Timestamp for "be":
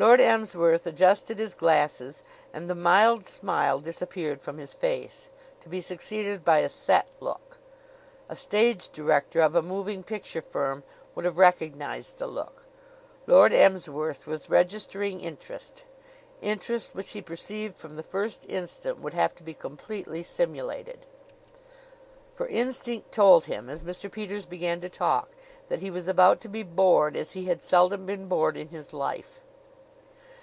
5.68-5.80, 19.42-19.52, 26.48-26.62